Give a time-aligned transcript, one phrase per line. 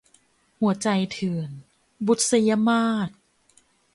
[0.59, 1.49] หัวใจเถื่อน-
[2.05, 3.09] บุษยมาส